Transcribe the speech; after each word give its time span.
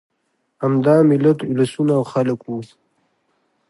همدا 0.63 0.95
ملت، 1.11 1.37
اولسونه 1.45 1.93
او 1.99 2.03
خلک 2.11 2.39
وو. 2.43 2.59